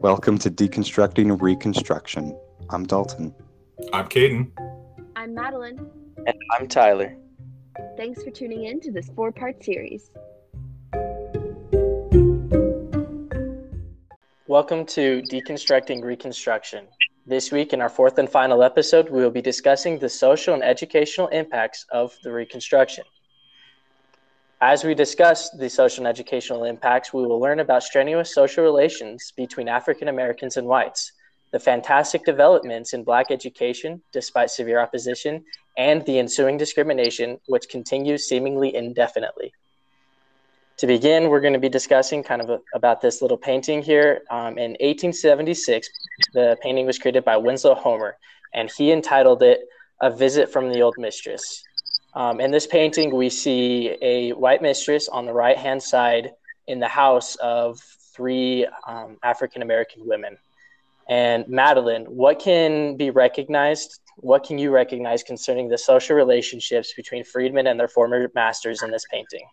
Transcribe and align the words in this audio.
Welcome 0.00 0.36
to 0.38 0.50
Deconstructing 0.50 1.40
Reconstruction. 1.40 2.38
I'm 2.68 2.84
Dalton. 2.84 3.34
I'm 3.94 4.06
Caden. 4.08 4.50
I'm 5.16 5.34
Madeline. 5.34 5.90
And 6.26 6.36
I'm 6.52 6.68
Tyler. 6.68 7.16
Thanks 7.96 8.22
for 8.22 8.30
tuning 8.30 8.64
in 8.64 8.78
to 8.80 8.92
this 8.92 9.08
four 9.16 9.32
part 9.32 9.64
series. 9.64 10.10
Welcome 14.46 14.84
to 14.86 15.22
Deconstructing 15.32 16.04
Reconstruction. 16.04 16.88
This 17.26 17.50
week, 17.50 17.72
in 17.72 17.80
our 17.80 17.88
fourth 17.88 18.18
and 18.18 18.28
final 18.28 18.62
episode, 18.62 19.08
we 19.08 19.22
will 19.22 19.30
be 19.30 19.42
discussing 19.42 19.98
the 19.98 20.10
social 20.10 20.52
and 20.52 20.62
educational 20.62 21.28
impacts 21.28 21.86
of 21.90 22.14
the 22.22 22.30
Reconstruction. 22.30 23.04
As 24.66 24.82
we 24.82 24.96
discuss 24.96 25.48
the 25.50 25.70
social 25.70 26.04
and 26.04 26.08
educational 26.08 26.64
impacts, 26.64 27.12
we 27.12 27.24
will 27.24 27.38
learn 27.38 27.60
about 27.60 27.84
strenuous 27.84 28.34
social 28.34 28.64
relations 28.64 29.32
between 29.36 29.68
African 29.68 30.08
Americans 30.08 30.56
and 30.56 30.66
whites, 30.66 31.12
the 31.52 31.60
fantastic 31.60 32.24
developments 32.24 32.92
in 32.92 33.04
Black 33.04 33.30
education 33.30 34.02
despite 34.12 34.50
severe 34.50 34.80
opposition, 34.80 35.44
and 35.78 36.04
the 36.04 36.18
ensuing 36.18 36.58
discrimination, 36.58 37.38
which 37.46 37.68
continues 37.68 38.28
seemingly 38.28 38.74
indefinitely. 38.74 39.52
To 40.78 40.88
begin, 40.88 41.28
we're 41.28 41.40
going 41.40 41.52
to 41.52 41.60
be 41.60 41.68
discussing 41.68 42.24
kind 42.24 42.42
of 42.42 42.50
a, 42.50 42.58
about 42.74 43.00
this 43.00 43.22
little 43.22 43.38
painting 43.38 43.82
here. 43.82 44.22
Um, 44.32 44.58
in 44.58 44.72
1876, 44.80 45.88
the 46.34 46.56
painting 46.60 46.86
was 46.86 46.98
created 46.98 47.24
by 47.24 47.36
Winslow 47.36 47.76
Homer, 47.76 48.16
and 48.52 48.68
he 48.68 48.90
entitled 48.90 49.44
it 49.44 49.60
A 50.00 50.10
Visit 50.10 50.52
from 50.52 50.70
the 50.70 50.82
Old 50.82 50.96
Mistress. 50.98 51.62
Um, 52.16 52.40
in 52.40 52.50
this 52.50 52.66
painting, 52.66 53.14
we 53.14 53.28
see 53.28 53.94
a 54.00 54.30
white 54.32 54.62
mistress 54.62 55.06
on 55.06 55.26
the 55.26 55.34
right 55.34 55.58
hand 55.58 55.82
side 55.82 56.30
in 56.66 56.80
the 56.80 56.88
house 56.88 57.36
of 57.36 57.78
three 58.14 58.66
um, 58.88 59.18
African 59.22 59.60
American 59.60 60.06
women. 60.06 60.38
And 61.10 61.46
Madeline, 61.46 62.06
what 62.06 62.38
can 62.38 62.96
be 62.96 63.10
recognized? 63.10 64.00
What 64.16 64.44
can 64.44 64.56
you 64.56 64.70
recognize 64.70 65.22
concerning 65.22 65.68
the 65.68 65.76
social 65.76 66.16
relationships 66.16 66.94
between 66.96 67.22
freedmen 67.22 67.66
and 67.66 67.78
their 67.78 67.86
former 67.86 68.30
masters 68.34 68.82
in 68.82 68.90
this 68.90 69.04
painting? 69.12 69.46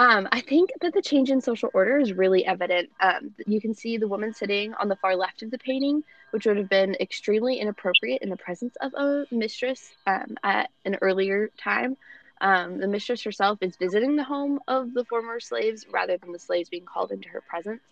Um, 0.00 0.28
I 0.32 0.40
think 0.40 0.70
that 0.80 0.94
the 0.94 1.02
change 1.02 1.30
in 1.30 1.42
social 1.42 1.68
order 1.74 1.98
is 1.98 2.14
really 2.14 2.46
evident. 2.46 2.88
Um, 3.02 3.34
you 3.46 3.60
can 3.60 3.74
see 3.74 3.98
the 3.98 4.08
woman 4.08 4.32
sitting 4.32 4.72
on 4.72 4.88
the 4.88 4.96
far 4.96 5.14
left 5.14 5.42
of 5.42 5.50
the 5.50 5.58
painting, 5.58 6.02
which 6.30 6.46
would 6.46 6.56
have 6.56 6.70
been 6.70 6.94
extremely 6.98 7.58
inappropriate 7.58 8.22
in 8.22 8.30
the 8.30 8.36
presence 8.38 8.74
of 8.80 8.94
a 8.94 9.26
mistress 9.30 9.92
um, 10.06 10.38
at 10.42 10.70
an 10.86 10.96
earlier 11.02 11.50
time. 11.58 11.98
Um, 12.40 12.78
the 12.78 12.88
mistress 12.88 13.22
herself 13.24 13.58
is 13.60 13.76
visiting 13.76 14.16
the 14.16 14.24
home 14.24 14.60
of 14.66 14.94
the 14.94 15.04
former 15.04 15.38
slaves 15.38 15.84
rather 15.92 16.16
than 16.16 16.32
the 16.32 16.38
slaves 16.38 16.70
being 16.70 16.86
called 16.86 17.10
into 17.12 17.28
her 17.28 17.42
presence. 17.42 17.82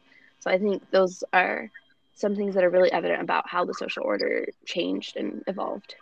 So 0.40 0.50
I 0.50 0.56
think 0.56 0.90
those 0.90 1.22
are 1.34 1.70
some 2.14 2.34
things 2.34 2.54
that 2.54 2.64
are 2.64 2.70
really 2.70 2.90
evident 2.90 3.20
about 3.20 3.50
how 3.50 3.66
the 3.66 3.74
social 3.74 4.04
order 4.04 4.46
changed 4.64 5.18
and 5.18 5.44
evolved. 5.46 5.94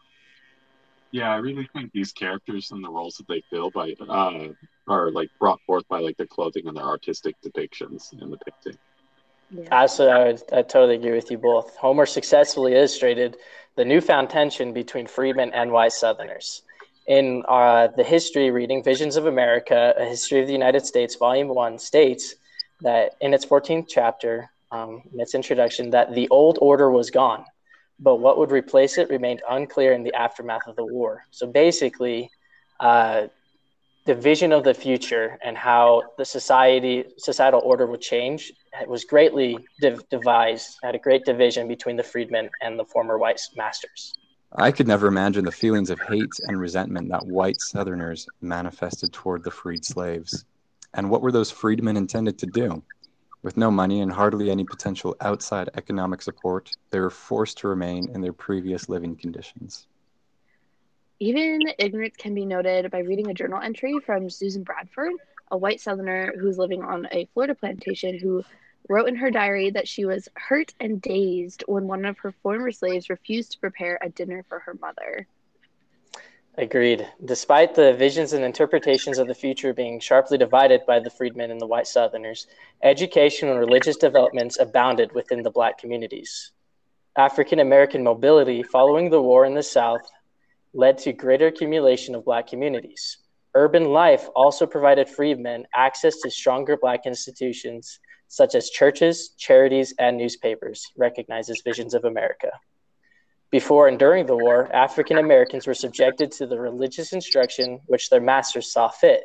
Yeah, 1.12 1.32
I 1.32 1.36
really 1.36 1.68
think 1.72 1.92
these 1.92 2.12
characters 2.12 2.70
and 2.72 2.84
the 2.84 2.90
roles 2.90 3.16
that 3.16 3.28
they 3.28 3.42
fill 3.50 3.70
by 3.70 3.94
uh, 4.08 4.48
are 4.88 5.10
like 5.10 5.30
brought 5.38 5.60
forth 5.66 5.86
by 5.88 6.00
like 6.00 6.16
their 6.16 6.26
clothing 6.26 6.66
and 6.66 6.76
their 6.76 6.84
artistic 6.84 7.36
depictions 7.44 8.12
in 8.12 8.30
the 8.30 8.38
painting. 8.38 8.78
Yeah. 9.50 9.68
Absolutely, 9.70 10.14
I, 10.14 10.24
would, 10.26 10.42
I 10.52 10.62
totally 10.62 10.96
agree 10.96 11.12
with 11.12 11.30
you 11.30 11.38
both. 11.38 11.76
Homer 11.76 12.06
successfully 12.06 12.74
illustrated 12.74 13.36
the 13.76 13.84
newfound 13.84 14.30
tension 14.30 14.72
between 14.72 15.06
freedmen 15.06 15.52
and 15.52 15.70
white 15.70 15.92
Southerners. 15.92 16.62
In 17.06 17.44
uh, 17.48 17.88
the 17.96 18.02
history 18.02 18.50
reading, 18.50 18.82
Visions 18.82 19.14
of 19.14 19.26
America, 19.26 19.94
A 19.96 20.04
History 20.04 20.40
of 20.40 20.48
the 20.48 20.52
United 20.52 20.84
States, 20.84 21.14
Volume 21.14 21.48
1, 21.48 21.78
states 21.78 22.34
that 22.80 23.14
in 23.20 23.32
its 23.32 23.46
14th 23.46 23.86
chapter, 23.88 24.50
um, 24.72 25.02
in 25.12 25.20
its 25.20 25.34
introduction, 25.34 25.90
that 25.90 26.14
the 26.14 26.28
old 26.30 26.58
order 26.60 26.90
was 26.90 27.10
gone, 27.10 27.44
but 27.98 28.16
what 28.16 28.38
would 28.38 28.50
replace 28.50 28.98
it 28.98 29.08
remained 29.08 29.42
unclear 29.48 29.92
in 29.92 30.02
the 30.02 30.14
aftermath 30.14 30.66
of 30.66 30.76
the 30.76 30.84
war. 30.84 31.24
So 31.30 31.46
basically, 31.46 32.30
uh, 32.80 33.28
the 34.04 34.14
vision 34.14 34.52
of 34.52 34.62
the 34.62 34.72
future 34.72 35.36
and 35.42 35.56
how 35.56 36.02
the 36.16 36.24
society 36.24 37.04
societal 37.18 37.60
order 37.64 37.86
would 37.86 38.00
change 38.00 38.52
was 38.86 39.04
greatly 39.04 39.58
div- 39.80 40.08
devised 40.10 40.78
had 40.82 40.94
a 40.94 40.98
great 40.98 41.24
division 41.24 41.66
between 41.66 41.96
the 41.96 42.04
freedmen 42.04 42.48
and 42.62 42.78
the 42.78 42.84
former 42.84 43.18
white 43.18 43.40
masters. 43.56 44.14
I 44.52 44.70
could 44.70 44.86
never 44.86 45.08
imagine 45.08 45.44
the 45.44 45.52
feelings 45.52 45.90
of 45.90 46.00
hate 46.00 46.38
and 46.46 46.58
resentment 46.58 47.08
that 47.10 47.26
white 47.26 47.60
southerners 47.60 48.28
manifested 48.40 49.12
toward 49.12 49.42
the 49.42 49.50
freed 49.50 49.84
slaves. 49.84 50.44
And 50.94 51.10
what 51.10 51.20
were 51.20 51.32
those 51.32 51.50
freedmen 51.50 51.96
intended 51.96 52.38
to 52.38 52.46
do 52.46 52.82
with 53.46 53.56
no 53.56 53.70
money 53.70 54.00
and 54.02 54.12
hardly 54.12 54.50
any 54.50 54.64
potential 54.64 55.16
outside 55.22 55.70
economic 55.74 56.20
support 56.20 56.70
they 56.90 57.00
were 57.00 57.08
forced 57.10 57.56
to 57.56 57.68
remain 57.68 58.10
in 58.14 58.20
their 58.20 58.32
previous 58.32 58.88
living 58.88 59.16
conditions 59.16 59.86
even 61.18 61.60
ignorance 61.78 62.16
can 62.16 62.34
be 62.34 62.44
noted 62.44 62.90
by 62.90 62.98
reading 62.98 63.30
a 63.30 63.34
journal 63.34 63.60
entry 63.62 63.98
from 64.04 64.28
Susan 64.28 64.62
Bradford, 64.62 65.12
a 65.50 65.56
white 65.56 65.80
Southerner 65.80 66.34
who's 66.38 66.58
living 66.58 66.82
on 66.82 67.08
a 67.10 67.26
Florida 67.32 67.54
plantation, 67.54 68.18
who 68.18 68.44
wrote 68.88 69.08
in 69.08 69.16
her 69.16 69.30
diary 69.30 69.70
that 69.70 69.88
she 69.88 70.04
was 70.04 70.28
hurt 70.34 70.74
and 70.78 71.00
dazed 71.00 71.64
when 71.66 71.86
one 71.86 72.04
of 72.04 72.18
her 72.18 72.32
former 72.42 72.70
slaves 72.70 73.08
refused 73.08 73.52
to 73.52 73.60
prepare 73.60 73.98
a 74.02 74.10
dinner 74.10 74.44
for 74.48 74.58
her 74.58 74.74
mother. 74.74 75.26
Agreed. 76.58 77.06
Despite 77.22 77.74
the 77.74 77.92
visions 77.92 78.32
and 78.32 78.42
interpretations 78.42 79.18
of 79.18 79.28
the 79.28 79.34
future 79.34 79.74
being 79.74 80.00
sharply 80.00 80.38
divided 80.38 80.86
by 80.86 81.00
the 81.00 81.10
freedmen 81.10 81.50
and 81.50 81.60
the 81.60 81.66
white 81.66 81.86
Southerners, 81.86 82.46
education 82.82 83.50
and 83.50 83.58
religious 83.58 83.98
developments 83.98 84.58
abounded 84.58 85.12
within 85.12 85.42
the 85.42 85.50
black 85.50 85.76
communities. 85.76 86.52
African 87.16 87.60
American 87.60 88.02
mobility 88.02 88.62
following 88.62 89.10
the 89.10 89.20
war 89.20 89.44
in 89.44 89.54
the 89.54 89.62
South 89.62 90.00
led 90.72 90.98
to 90.98 91.12
greater 91.12 91.46
accumulation 91.46 92.14
of 92.14 92.24
Black 92.24 92.46
communities. 92.46 93.18
Urban 93.54 93.86
life 93.86 94.28
also 94.36 94.66
provided 94.66 95.08
freedmen 95.08 95.66
access 95.74 96.16
to 96.18 96.30
stronger 96.30 96.76
Black 96.76 97.06
institutions 97.06 97.98
such 98.28 98.54
as 98.54 98.70
churches, 98.70 99.30
charities, 99.38 99.94
and 99.98 100.18
newspapers, 100.18 100.84
recognized 100.96 101.48
as 101.48 101.62
Visions 101.64 101.94
of 101.94 102.04
America. 102.04 102.50
Before 103.50 103.86
and 103.86 103.98
during 103.98 104.26
the 104.26 104.36
war, 104.36 104.68
African 104.74 105.18
Americans 105.18 105.66
were 105.66 105.74
subjected 105.74 106.32
to 106.32 106.46
the 106.46 106.58
religious 106.58 107.12
instruction 107.12 107.80
which 107.86 108.10
their 108.10 108.20
masters 108.20 108.72
saw 108.72 108.88
fit. 108.88 109.22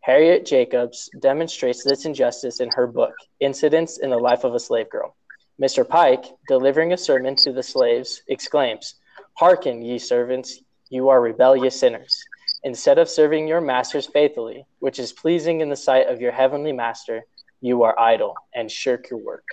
Harriet 0.00 0.44
Jacobs 0.44 1.08
demonstrates 1.20 1.82
this 1.82 2.04
injustice 2.04 2.60
in 2.60 2.68
her 2.70 2.86
book, 2.86 3.14
Incidents 3.40 3.98
in 3.98 4.10
the 4.10 4.18
Life 4.18 4.44
of 4.44 4.54
a 4.54 4.60
Slave 4.60 4.90
Girl. 4.90 5.16
Mr. 5.60 5.88
Pike, 5.88 6.24
delivering 6.48 6.92
a 6.92 6.98
sermon 6.98 7.36
to 7.36 7.52
the 7.52 7.62
slaves, 7.62 8.22
exclaims, 8.28 8.96
Hearken, 9.34 9.80
ye 9.80 9.98
servants, 9.98 10.58
you 10.90 11.08
are 11.08 11.20
rebellious 11.20 11.78
sinners. 11.78 12.28
Instead 12.64 12.98
of 12.98 13.08
serving 13.08 13.48
your 13.48 13.60
masters 13.60 14.06
faithfully, 14.06 14.66
which 14.80 14.98
is 14.98 15.12
pleasing 15.12 15.60
in 15.60 15.70
the 15.70 15.76
sight 15.76 16.08
of 16.08 16.20
your 16.20 16.32
heavenly 16.32 16.72
master, 16.72 17.24
you 17.60 17.82
are 17.84 17.98
idle 17.98 18.34
and 18.54 18.70
shirk 18.70 19.08
your 19.08 19.20
work. 19.20 19.46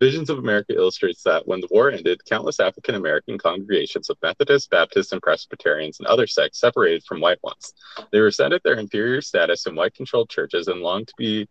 Visions 0.00 0.30
of 0.30 0.38
America 0.38 0.72
illustrates 0.72 1.22
that 1.24 1.46
when 1.46 1.60
the 1.60 1.68
war 1.70 1.90
ended, 1.90 2.24
countless 2.24 2.58
African 2.58 2.94
American 2.94 3.36
congregations 3.36 4.08
of 4.08 4.16
Methodists, 4.22 4.66
Baptists, 4.66 5.12
and 5.12 5.20
Presbyterians 5.20 6.00
and 6.00 6.06
other 6.06 6.26
sects 6.26 6.58
separated 6.58 7.04
from 7.04 7.20
white 7.20 7.42
ones. 7.42 7.74
They 8.10 8.20
resented 8.20 8.62
their 8.64 8.78
inferior 8.78 9.20
status 9.20 9.66
in 9.66 9.74
white 9.74 9.94
controlled 9.94 10.30
churches 10.30 10.68
and 10.68 10.80
longed 10.80 11.08
to 11.08 11.14
be 11.18 11.48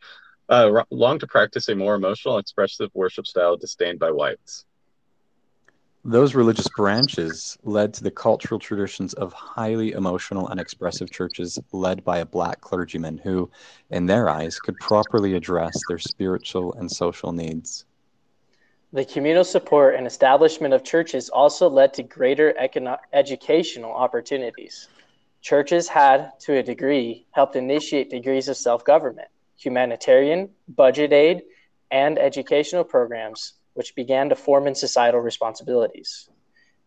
uh, 0.50 0.84
longed 0.90 1.20
to 1.20 1.28
practice 1.28 1.70
a 1.70 1.76
more 1.76 1.94
emotional, 1.94 2.40
expressive 2.40 2.90
worship 2.96 3.28
style 3.28 3.56
disdained 3.56 4.00
by 4.00 4.10
whites. 4.10 4.66
Those 6.04 6.34
religious 6.34 6.70
branches 6.70 7.56
led 7.64 7.94
to 7.96 8.04
the 8.04 8.10
cultural 8.10 8.58
traditions 8.58 9.14
of 9.14 9.31
highly 9.34 9.92
emotional 9.92 10.48
and 10.48 10.60
expressive 10.60 11.12
churches 11.12 11.60
led 11.72 12.04
by 12.04 12.18
a 12.18 12.26
black 12.26 12.62
clergyman 12.62 13.20
who, 13.20 13.52
in 13.92 14.08
their 14.08 14.28
eyes, 14.28 14.60
could 14.60 14.80
properly 14.80 15.36
address 15.36 15.84
their 15.84 16.00
spiritual 16.00 16.74
and 16.74 16.90
social 16.90 17.31
needs. 17.31 17.86
The 18.91 19.06
communal 19.06 19.44
support 19.44 19.94
and 19.95 20.07
establishment 20.07 20.74
of 20.74 20.83
churches 20.83 21.30
also 21.30 21.69
led 21.69 21.94
to 21.94 22.03
greater 22.03 22.56
econo- 22.59 22.97
educational 23.13 23.91
opportunities. 23.91 24.89
Churches 25.41 25.88
had, 25.88 26.31
to 26.39 26.57
a 26.57 26.63
degree, 26.63 27.27
helped 27.30 27.56
initiate 27.56 28.09
degrees 28.09 28.47
of 28.47 28.57
self 28.57 28.83
government, 28.83 29.27
humanitarian, 29.57 30.50
budget 30.68 31.13
aid, 31.13 31.44
and 31.91 32.18
educational 32.18 32.83
programs 32.83 33.53
which 33.75 33.94
began 33.95 34.27
to 34.30 34.36
form 34.36 34.65
in 34.65 34.74
societal 34.74 35.21
responsibilities. 35.21 36.27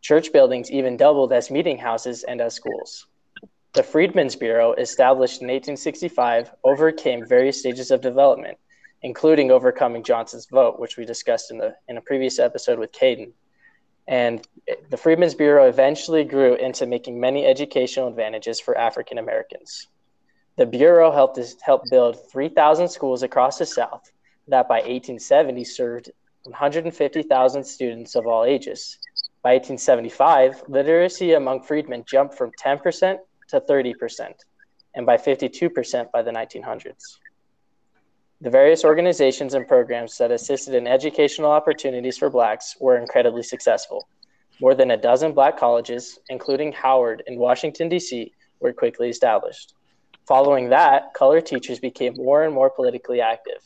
Church 0.01 0.33
buildings 0.33 0.73
even 0.73 0.97
doubled 0.97 1.33
as 1.33 1.53
meeting 1.53 1.79
houses 1.79 2.25
and 2.25 2.41
as 2.41 2.53
schools. 2.53 3.07
The 3.75 3.85
Freedmen's 3.85 4.35
Bureau, 4.35 4.73
established 4.73 5.41
in 5.41 5.47
1865, 5.47 6.53
overcame 6.65 7.25
various 7.25 7.61
stages 7.61 7.93
of 7.93 8.01
development, 8.01 8.59
including 9.03 9.51
overcoming 9.51 10.03
Johnson's 10.03 10.47
vote, 10.47 10.79
which 10.79 10.97
we 10.97 11.05
discussed 11.05 11.51
in, 11.51 11.59
the, 11.59 11.75
in 11.89 11.97
a 11.97 12.01
previous 12.01 12.39
episode 12.39 12.79
with 12.79 12.93
Caden. 12.93 13.33
And 14.09 14.47
the 14.91 14.97
Freedmen's 14.97 15.35
Bureau 15.35 15.69
eventually 15.69 16.25
grew 16.25 16.55
into 16.55 16.87
making 16.87 17.19
many 17.19 17.47
educational 17.47 18.09
advantages 18.09 18.61
for 18.61 18.77
African 18.77 19.19
Americans. 19.19 19.89
The 20.57 20.67
Bureau 20.67 21.11
helped, 21.11 21.39
helped 21.63 21.91
build 21.91 22.31
3,000 22.31 22.89
schools 22.89 23.23
across 23.23 23.59
the 23.59 23.67
South 23.67 24.13
that 24.49 24.69
by 24.69 24.77
1870 24.77 25.65
served 25.65 26.11
150,000 26.45 27.65
students 27.65 28.15
of 28.15 28.27
all 28.27 28.45
ages. 28.45 28.99
By 29.43 29.55
1875, 29.55 30.65
literacy 30.69 31.33
among 31.33 31.63
freedmen 31.63 32.05
jumped 32.07 32.35
from 32.35 32.51
10% 32.63 33.19
to 33.49 33.61
30%, 33.61 34.33
and 34.95 35.07
by 35.07 35.17
52% 35.17 36.11
by 36.13 36.23
the 36.23 36.31
1900s. 36.31 37.19
The 38.43 38.51
various 38.51 38.85
organizations 38.85 39.55
and 39.55 39.69
programs 39.69 40.19
that 40.19 40.33
assisted 40.33 40.75
in 40.75 40.89
educational 40.89 41.53
opportunities 41.53 42.19
for 42.19 42.29
Blacks 42.29 42.77
were 42.81 42.97
incredibly 42.97 43.45
successful. 43.45 44.09
More 44.61 44.75
than 44.75 44.91
a 44.91 44.97
dozen 44.97 45.33
Black 45.33 45.57
colleges, 45.57 46.19
including 46.29 46.73
Howard 46.73 47.23
in 47.29 47.39
Washington, 47.39 47.89
D.C., 47.89 48.33
were 48.59 48.73
quickly 48.73 49.09
established. 49.09 49.75
Following 50.27 50.71
that, 50.71 51.15
color 51.15 51.41
teachers 51.41 51.79
became 51.79 52.15
more 52.17 52.43
and 52.43 52.53
more 52.53 52.69
politically 52.69 53.21
active. 53.21 53.63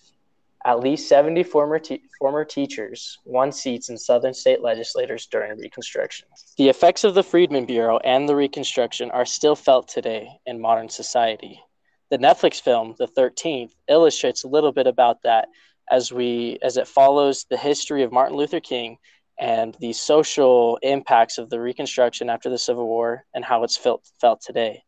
At 0.67 0.81
least 0.81 1.09
70 1.09 1.43
former, 1.45 1.79
te- 1.79 2.03
former 2.19 2.45
teachers 2.45 3.19
won 3.25 3.53
seats 3.53 3.89
in 3.89 3.97
Southern 3.97 4.35
state 4.35 4.61
legislators 4.61 5.25
during 5.25 5.59
Reconstruction. 5.59 6.29
The 6.59 6.69
effects 6.69 7.03
of 7.03 7.15
the 7.15 7.23
Freedmen 7.23 7.65
Bureau 7.65 7.97
and 8.05 8.29
the 8.29 8.37
Reconstruction 8.37 9.11
are 9.13 9.25
still 9.25 9.57
felt 9.57 9.89
today 9.89 10.29
in 10.45 10.61
modern 10.61 10.91
society. 10.91 11.63
The 12.11 12.19
Netflix 12.19 12.61
film, 12.61 12.95
The 12.99 13.09
13th, 13.09 13.73
illustrates 13.89 14.45
a 14.45 14.49
little 14.49 14.73
bit 14.73 14.87
about 14.87 15.23
that 15.23 15.49
as 15.91 16.13
we 16.13 16.59
as 16.63 16.77
it 16.77 16.89
follows 16.89 17.47
the 17.49 17.57
history 17.57 18.03
of 18.03 18.13
Martin 18.13 18.37
Luther 18.37 18.61
King 18.61 18.99
and 19.39 19.77
the 19.81 19.93
social 19.93 20.79
impacts 20.83 21.39
of 21.39 21.51
the 21.51 21.61
Reconstruction 21.61 22.31
after 22.31 22.49
the 22.49 22.59
Civil 22.59 22.87
War 22.87 23.25
and 23.35 23.45
how 23.45 23.65
it's 23.65 23.77
felt 23.77 24.09
felt 24.21 24.41
today. 24.41 24.83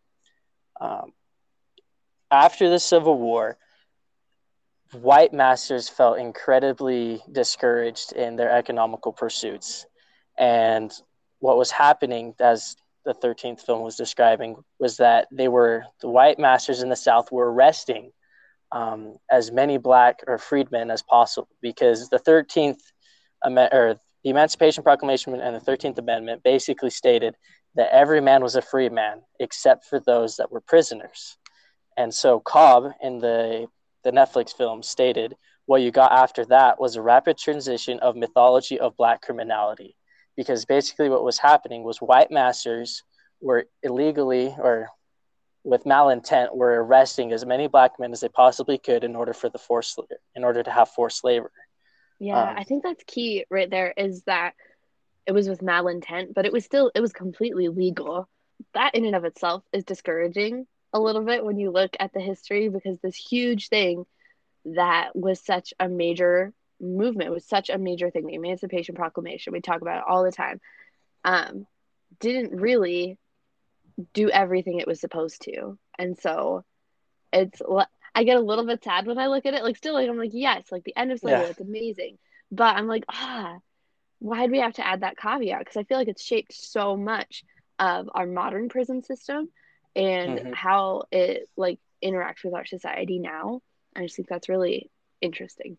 Um, 0.81 1.13
after 2.31 2.71
the 2.71 2.79
Civil 2.79 3.19
War, 3.19 3.59
white 4.93 5.33
masters 5.33 5.89
felt 5.89 6.19
incredibly 6.19 7.23
discouraged 7.31 8.13
in 8.13 8.37
their 8.37 8.51
economical 8.51 9.13
pursuits. 9.13 9.87
And 10.39 10.93
what 11.41 11.59
was 11.59 11.71
happening, 11.71 12.35
as 12.41 12.77
the 13.09 13.27
13th 13.27 13.61
film 13.61 13.83
was 13.83 13.97
describing, 13.97 14.57
was 14.79 14.99
that 14.99 15.27
they 15.33 15.49
were, 15.49 15.85
the 16.01 16.09
white 16.09 16.39
masters 16.39 16.83
in 16.83 16.89
the 16.89 16.97
South 16.97 17.33
were 17.33 17.53
arresting 17.53 18.13
um, 18.71 19.17
as 19.31 19.51
many 19.51 19.79
black 19.79 20.21
or 20.27 20.39
freedmen 20.39 20.91
as 20.91 21.03
possible 21.03 21.49
because 21.63 22.09
the 22.11 22.19
13th, 22.19 22.81
or 23.45 23.97
the 24.25 24.31
Emancipation 24.31 24.83
Proclamation 24.83 25.35
and 25.41 25.57
the 25.57 25.61
13th 25.61 25.99
Amendment 25.99 26.43
basically 26.43 26.91
stated 26.91 27.35
that 27.75 27.95
every 27.95 28.21
man 28.21 28.43
was 28.43 28.57
a 28.57 28.63
free 28.63 28.89
man 28.89 29.23
except 29.41 29.85
for 29.87 30.01
those 30.01 30.37
that 30.37 30.51
were 30.51 30.61
prisoners. 30.61 31.39
And 31.97 32.13
so 32.13 32.41
Cobb 32.41 32.93
in 33.03 33.19
the 33.19 33.69
the 34.05 34.13
Netflix 34.13 34.57
film, 34.57 34.83
stated 34.83 35.37
what 35.67 35.83
you 35.83 35.91
got 35.91 36.13
after 36.13 36.45
that 36.47 36.81
was 36.81 36.97
a 36.97 37.03
rapid 37.03 37.37
transition 37.37 37.99
of 38.01 38.17
mythology 38.17 38.81
of 38.81 38.97
black 38.97 39.21
criminality. 39.23 39.97
Because 40.39 40.65
basically, 40.65 41.11
what 41.11 41.25
was 41.25 41.37
happening 41.37 41.83
was 41.83 41.99
white 41.99 42.31
masters 42.31 43.03
were 43.41 43.67
illegally 43.83 44.55
or 44.59 44.89
with 45.65 45.85
malintent 45.85 46.55
were 46.57 46.83
arresting 46.83 47.33
as 47.33 47.45
many 47.45 47.67
black 47.67 47.99
men 47.99 48.13
as 48.13 48.21
they 48.21 48.29
possibly 48.29 48.79
could 48.79 49.05
in 49.05 49.15
order 49.15 49.35
for 49.35 49.51
the 49.51 49.59
forced 49.59 49.99
in 50.35 50.45
order 50.45 50.63
to 50.63 50.71
have 50.71 50.89
forced 50.89 51.25
labor. 51.25 51.53
Yeah, 52.19 52.41
um, 52.43 52.57
I 52.57 52.65
think 52.65 52.83
that's 52.83 53.05
key 53.07 53.45
right 53.51 53.69
there 53.69 53.93
is 53.97 54.23
that 54.23 54.55
it 55.27 55.33
was 55.33 55.49
with 55.49 55.61
malintent, 55.61 56.35
but 56.35 56.47
it 56.47 56.53
was 56.53 56.65
still 56.65 56.91
it 56.95 57.01
was 57.01 57.13
completely 57.13 57.69
legal. 57.69 58.29
That 58.75 58.95
in 58.95 59.05
and 59.05 59.15
of 59.15 59.25
itself 59.25 59.63
is 59.73 59.85
discouraging 59.85 60.67
a 60.93 61.01
little 61.01 61.23
bit 61.23 61.45
when 61.45 61.59
you 61.59 61.71
look 61.71 61.95
at 62.01 62.13
the 62.13 62.21
history 62.21 62.69
because 62.69 62.99
this 63.01 63.17
huge 63.17 63.69
thing 63.69 64.05
that 64.65 65.15
was 65.15 65.45
such 65.45 65.75
a 65.79 65.89
major 65.89 66.53
movement 66.81 67.31
was 67.31 67.45
such 67.45 67.71
a 67.71 67.79
major 67.79 68.11
thing 68.11 68.27
the 68.27 68.35
emancipation 68.35 68.95
proclamation 68.95 69.53
we 69.53 69.61
talk 69.61 69.81
about 69.83 69.99
it 69.99 70.05
all 70.09 70.25
the 70.25 70.33
time 70.33 70.61
um, 71.25 71.67
didn't 72.21 72.59
really 72.59 73.19
do 74.13 74.31
everything 74.31 74.79
it 74.79 74.87
was 74.87 75.01
supposed 75.01 75.43
to 75.43 75.77
and 75.99 76.17
so 76.19 76.65
it's 77.33 77.61
i 78.15 78.25
get 78.25 78.37
a 78.37 78.41
little 78.41 78.65
bit 78.65 78.83
sad 78.83 79.07
when 79.07 79.19
i 79.19 79.27
look 79.27 79.45
at 79.45 79.55
it 79.55 79.65
like 79.65 79.77
still 79.77 79.95
like 79.95 80.09
i'm 80.09 80.19
like 80.19 80.31
yes 80.33 80.71
like 80.71 80.85
the 80.85 80.97
end 80.97 81.11
of 81.11 81.19
slavery 81.19 81.43
yeah. 81.43 81.49
it's 81.49 81.61
amazing 81.61 82.17
but 82.53 82.77
i'm 82.77 82.87
like 82.87 83.05
ah 83.09 83.57
why 84.21 84.43
did 84.43 84.53
we 84.53 84.61
have 84.61 84.75
to 84.75 84.87
add 84.87 85.01
that 85.01 85.17
caveat 85.17 85.59
because 85.59 85.77
i 85.77 85.83
feel 85.83 85.99
like 85.99 86.09
it's 86.09 86.23
shaped 86.23 86.53
so 86.53 86.97
much 86.97 87.45
of 87.79 88.09
our 88.15 88.27
modern 88.27 88.69
prison 88.69 89.03
system 89.03 89.49
and 89.95 90.39
mm-hmm. 90.39 90.53
how 90.53 91.05
it 91.11 91.49
like 91.57 91.81
interacts 92.03 92.45
with 92.45 92.55
our 92.55 92.67
society 92.67 93.19
now. 93.19 93.61
I 93.97 94.03
just 94.03 94.17
think 94.17 94.29
that's 94.29 94.49
really 94.49 94.91
interesting. 95.21 95.77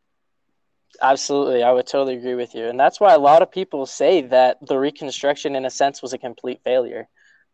Absolutely, 1.01 1.63
I 1.63 1.71
would 1.71 1.87
totally 1.87 2.15
agree 2.15 2.35
with 2.35 2.55
you. 2.55 2.67
And 2.67 2.79
that's 2.79 2.99
why 2.99 3.13
a 3.13 3.19
lot 3.19 3.41
of 3.41 3.51
people 3.51 3.85
say 3.85 4.21
that 4.23 4.57
the 4.65 4.77
Reconstruction, 4.77 5.55
in 5.55 5.65
a 5.65 5.69
sense, 5.69 6.01
was 6.01 6.13
a 6.13 6.17
complete 6.17 6.61
failure 6.63 7.07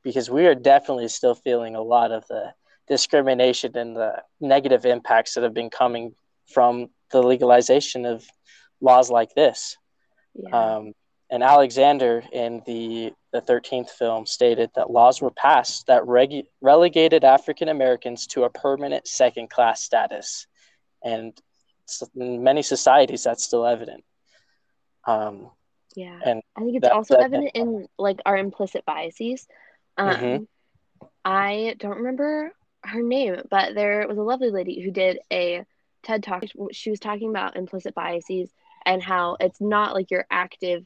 because 0.04 0.30
we 0.30 0.46
are 0.46 0.56
definitely 0.56 1.08
still 1.10 1.36
feeling 1.36 1.76
a 1.76 1.82
lot 1.82 2.12
of 2.12 2.26
the 2.28 2.54
discrimination 2.88 3.76
and 3.76 3.96
the 3.96 4.22
negative 4.40 4.86
impacts 4.86 5.34
that 5.34 5.44
have 5.44 5.54
been 5.54 5.70
coming 5.70 6.14
from 6.54 6.90
the 7.12 7.22
legalization 7.22 8.06
of 8.06 8.26
laws 8.82 9.10
like 9.10 9.34
this. 9.36 9.78
Yeah. 10.36 10.76
Um, 10.76 10.94
and 11.30 11.44
Alexander 11.44 12.24
in 12.32 12.62
the 12.66 13.12
the 13.32 13.42
13th 13.42 13.90
film 13.90 14.26
stated 14.26 14.70
that 14.76 14.92
laws 14.92 15.22
were 15.22 15.32
passed 15.32 15.88
that 15.88 16.04
regu- 16.04 16.46
relegated 16.62 17.26
African 17.26 17.68
Americans 17.68 18.28
to 18.28 18.44
a 18.44 18.50
permanent 18.50 19.08
second 19.08 19.50
class 19.50 19.82
status. 19.84 20.48
And 21.04 21.34
in 22.16 22.44
many 22.44 22.62
societies, 22.62 23.24
that's 23.24 23.44
still 23.44 23.66
evident. 23.66 24.04
Um, 25.06 25.50
yeah. 25.96 26.20
And 26.24 26.42
I 26.56 26.62
think 26.62 26.78
it's 26.78 26.84
that, 26.84 26.92
also 26.92 27.16
that, 27.16 27.24
evident 27.24 27.52
in 27.54 27.88
like 27.98 28.20
our 28.26 28.38
implicit 28.38 28.86
biases. 28.86 29.48
Um, 29.98 30.16
mm-hmm. 30.16 31.08
I 31.24 31.76
don't 31.80 31.98
remember 31.98 32.54
her 32.84 33.02
name, 33.02 33.42
but 33.50 33.76
there 33.76 34.08
was 34.08 34.18
a 34.18 34.24
lovely 34.24 34.52
lady 34.52 34.82
who 34.82 34.92
did 34.92 35.20
a 35.32 35.64
TED 36.04 36.24
talk. 36.24 36.44
She 36.72 36.90
was 36.90 37.00
talking 37.00 37.30
about 37.30 37.56
implicit 37.56 37.96
biases 37.96 38.52
and 38.86 39.02
how 39.02 39.38
it's 39.40 39.60
not 39.60 39.94
like 39.94 40.12
your 40.12 40.26
active 40.30 40.86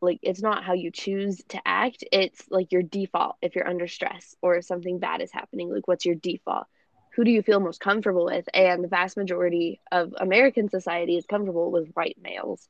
like 0.00 0.18
it's 0.22 0.42
not 0.42 0.64
how 0.64 0.74
you 0.74 0.90
choose 0.90 1.42
to 1.48 1.60
act 1.64 2.04
it's 2.12 2.44
like 2.50 2.72
your 2.72 2.82
default 2.82 3.36
if 3.40 3.54
you're 3.54 3.68
under 3.68 3.86
stress 3.86 4.34
or 4.42 4.56
if 4.56 4.64
something 4.64 4.98
bad 4.98 5.22
is 5.22 5.32
happening 5.32 5.72
like 5.72 5.88
what's 5.88 6.04
your 6.04 6.14
default 6.14 6.66
who 7.14 7.24
do 7.24 7.30
you 7.30 7.42
feel 7.42 7.60
most 7.60 7.80
comfortable 7.80 8.24
with 8.26 8.48
and 8.54 8.82
the 8.82 8.88
vast 8.88 9.16
majority 9.16 9.80
of 9.92 10.14
american 10.18 10.68
society 10.68 11.16
is 11.16 11.26
comfortable 11.26 11.70
with 11.70 11.90
white 11.94 12.18
males 12.22 12.68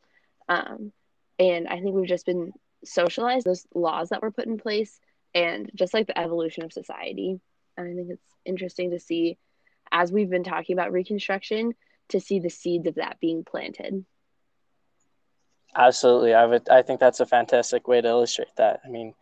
um, 0.49 0.93
and 1.39 1.69
i 1.69 1.81
think 1.81 1.95
we've 1.95 2.09
just 2.09 2.27
been 2.27 2.53
socialized 2.85 3.47
those 3.47 3.67
laws 3.75 4.11
that 4.11 4.23
were 4.23 4.31
put 4.31 4.47
in 4.47 4.59
place 4.59 5.01
and 5.35 5.71
just 5.75 5.95
like 5.95 6.07
the 6.07 6.19
evolution 6.19 6.65
of 6.65 6.73
society 6.73 7.41
and 7.77 7.89
i 7.89 7.95
think 7.95 8.11
it's 8.11 8.35
interesting 8.45 8.91
to 8.91 9.01
see 9.01 9.39
as 9.91 10.13
we've 10.13 10.31
been 10.31 10.45
talking 10.45 10.75
about 10.75 10.93
reconstruction 10.93 11.75
to 12.09 12.21
see 12.21 12.39
the 12.39 12.51
seeds 12.51 12.87
of 12.87 12.97
that 12.97 13.19
being 13.21 13.45
planted 13.45 14.05
Absolutely, 15.77 16.35
I 16.35 16.47
would. 16.47 16.69
I 16.69 16.83
think 16.83 17.01
that's 17.01 17.21
a 17.21 17.27
fantastic 17.27 17.89
way 17.89 18.01
to 18.01 18.09
illustrate 18.09 18.55
that. 18.57 18.81
I 18.85 18.89
mean, 18.89 19.15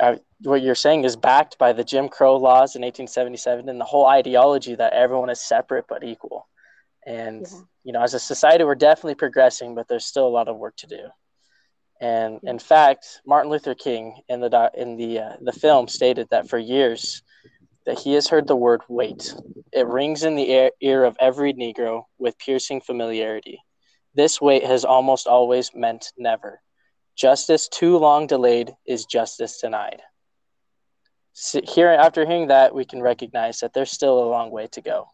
I, 0.00 0.18
what 0.40 0.62
you're 0.62 0.74
saying 0.74 1.04
is 1.04 1.16
backed 1.16 1.58
by 1.58 1.72
the 1.72 1.84
Jim 1.84 2.08
Crow 2.08 2.36
laws 2.36 2.76
in 2.76 2.82
1877 2.82 3.68
and 3.68 3.80
the 3.80 3.84
whole 3.84 4.06
ideology 4.06 4.74
that 4.74 4.92
everyone 4.92 5.30
is 5.30 5.40
separate 5.40 5.86
but 5.88 6.04
equal. 6.04 6.48
And 7.06 7.46
yeah. 7.50 7.58
you 7.84 7.92
know, 7.92 8.02
as 8.02 8.14
a 8.14 8.18
society, 8.18 8.64
we're 8.64 8.74
definitely 8.74 9.14
progressing, 9.14 9.74
but 9.74 9.88
there's 9.88 10.06
still 10.06 10.26
a 10.26 10.28
lot 10.28 10.48
of 10.48 10.56
work 10.56 10.76
to 10.76 10.86
do. 10.86 11.08
And 12.00 12.40
in 12.42 12.58
fact, 12.58 13.20
Martin 13.26 13.50
Luther 13.50 13.74
King 13.74 14.20
in 14.28 14.40
the 14.40 14.70
in 14.74 14.96
the 14.96 15.20
uh, 15.20 15.36
the 15.40 15.52
film 15.52 15.88
stated 15.88 16.28
that 16.30 16.48
for 16.48 16.58
years 16.58 17.22
that 17.86 17.98
he 17.98 18.14
has 18.14 18.28
heard 18.28 18.46
the 18.46 18.56
word 18.56 18.82
"wait." 18.88 19.34
It 19.72 19.86
rings 19.86 20.24
in 20.24 20.34
the 20.34 20.50
ear, 20.50 20.70
ear 20.80 21.04
of 21.04 21.16
every 21.20 21.54
Negro 21.54 22.04
with 22.18 22.38
piercing 22.38 22.80
familiarity. 22.80 23.60
This 24.14 24.40
wait 24.40 24.64
has 24.64 24.84
almost 24.84 25.26
always 25.26 25.70
meant 25.74 26.12
never. 26.16 26.60
Justice 27.16 27.68
too 27.68 27.96
long 27.98 28.26
delayed 28.26 28.74
is 28.86 29.06
justice 29.06 29.60
denied. 29.60 30.02
So 31.32 31.60
here, 31.64 31.88
after 31.88 32.26
hearing 32.26 32.48
that, 32.48 32.74
we 32.74 32.84
can 32.84 33.02
recognize 33.02 33.60
that 33.60 33.72
there's 33.72 33.90
still 33.90 34.22
a 34.22 34.30
long 34.30 34.50
way 34.50 34.68
to 34.68 34.80
go. 34.80 35.08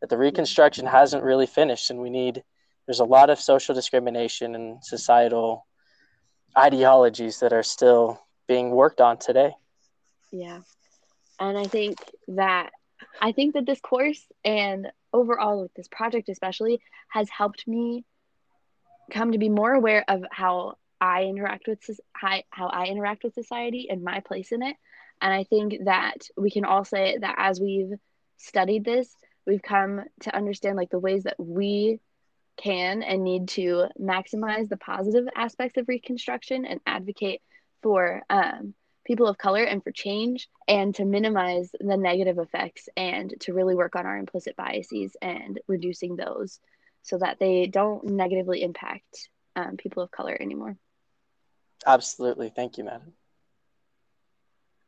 That 0.00 0.10
the 0.10 0.18
Reconstruction 0.18 0.86
hasn't 0.86 1.24
really 1.24 1.46
finished, 1.46 1.90
and 1.90 2.00
we 2.00 2.10
need. 2.10 2.42
There's 2.86 3.00
a 3.00 3.04
lot 3.04 3.30
of 3.30 3.40
social 3.40 3.74
discrimination 3.74 4.54
and 4.54 4.84
societal 4.84 5.66
ideologies 6.56 7.40
that 7.40 7.52
are 7.52 7.62
still 7.62 8.22
being 8.46 8.70
worked 8.70 9.00
on 9.00 9.18
today. 9.18 9.52
Yeah, 10.30 10.60
and 11.40 11.58
I 11.58 11.64
think 11.64 11.98
that 12.28 12.70
I 13.20 13.32
think 13.32 13.54
that 13.54 13.66
this 13.66 13.80
course 13.80 14.24
and 14.44 14.88
overall 15.12 15.62
with 15.62 15.74
this 15.74 15.88
project 15.88 16.28
especially 16.28 16.80
has 17.08 17.28
helped 17.30 17.66
me 17.66 18.04
come 19.10 19.32
to 19.32 19.38
be 19.38 19.48
more 19.48 19.72
aware 19.72 20.04
of 20.08 20.24
how 20.30 20.76
I 21.04 21.24
interact 21.24 21.68
with 21.68 21.80
how, 22.14 22.40
I 22.68 22.86
interact 22.86 23.24
with 23.24 23.34
society 23.34 23.88
and 23.90 24.02
my 24.02 24.20
place 24.20 24.52
in 24.52 24.62
it. 24.62 24.74
And 25.20 25.34
I 25.34 25.44
think 25.44 25.84
that 25.84 26.28
we 26.34 26.50
can 26.50 26.64
all 26.64 26.84
say 26.84 27.18
that 27.20 27.34
as 27.36 27.60
we've 27.60 27.92
studied 28.38 28.86
this, 28.86 29.14
we've 29.46 29.62
come 29.62 30.02
to 30.20 30.34
understand 30.34 30.78
like 30.78 30.88
the 30.88 30.98
ways 30.98 31.24
that 31.24 31.36
we 31.38 32.00
can 32.56 33.02
and 33.02 33.22
need 33.22 33.48
to 33.48 33.88
maximize 34.00 34.70
the 34.70 34.78
positive 34.78 35.26
aspects 35.36 35.76
of 35.76 35.88
Reconstruction 35.88 36.64
and 36.64 36.80
advocate 36.86 37.42
for 37.82 38.22
um, 38.30 38.72
people 39.04 39.26
of 39.26 39.36
color 39.36 39.62
and 39.62 39.84
for 39.84 39.90
change 39.90 40.48
and 40.66 40.94
to 40.94 41.04
minimize 41.04 41.70
the 41.78 41.98
negative 41.98 42.38
effects 42.38 42.88
and 42.96 43.34
to 43.40 43.52
really 43.52 43.74
work 43.74 43.94
on 43.94 44.06
our 44.06 44.16
implicit 44.16 44.56
biases 44.56 45.18
and 45.20 45.60
reducing 45.68 46.16
those 46.16 46.60
so 47.02 47.18
that 47.18 47.38
they 47.38 47.66
don't 47.66 48.04
negatively 48.04 48.62
impact 48.62 49.28
um, 49.54 49.76
people 49.76 50.02
of 50.02 50.10
color 50.10 50.34
anymore. 50.40 50.78
Absolutely. 51.86 52.50
Thank 52.50 52.78
you, 52.78 52.84
madam. 52.84 53.12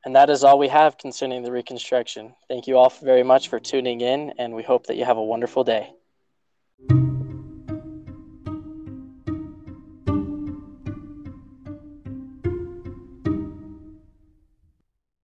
And 0.04 0.14
that 0.14 0.30
is 0.30 0.44
all 0.44 0.58
we 0.58 0.68
have 0.68 0.98
concerning 0.98 1.42
the 1.42 1.50
Reconstruction. 1.50 2.34
Thank 2.48 2.68
you 2.68 2.78
all 2.78 2.90
very 3.02 3.24
much 3.24 3.48
for 3.48 3.58
tuning 3.58 4.00
in, 4.00 4.34
and 4.38 4.54
we 4.54 4.62
hope 4.62 4.86
that 4.86 4.96
you 4.96 5.04
have 5.04 5.16
a 5.16 5.22
wonderful 5.22 5.64
day. 5.64 5.92